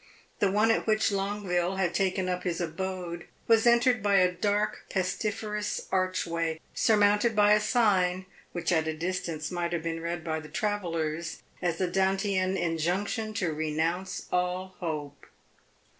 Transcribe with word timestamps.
The 0.39 0.49
one 0.49 0.71
at 0.71 0.87
which 0.87 1.11
Longueville 1.11 1.75
had 1.75 1.93
taken 1.93 2.27
up 2.27 2.41
his 2.41 2.59
abode 2.59 3.27
was 3.47 3.67
entered 3.67 4.01
by 4.01 4.15
a 4.15 4.31
dark, 4.31 4.85
pestiferous 4.89 5.81
arch 5.91 6.25
way, 6.25 6.59
surmounted 6.73 7.35
by 7.35 7.53
a 7.53 7.59
sign 7.59 8.25
which 8.51 8.71
at 8.71 8.87
a 8.87 8.97
distance 8.97 9.51
might 9.51 9.73
have 9.73 9.83
been 9.83 10.01
read 10.01 10.23
by 10.23 10.39
the 10.39 10.49
travellers 10.49 11.43
as 11.61 11.77
the 11.77 11.85
Dantean 11.85 12.57
injunction 12.57 13.35
to 13.35 13.53
renounce 13.53 14.25
all 14.31 14.73
hope. 14.79 15.27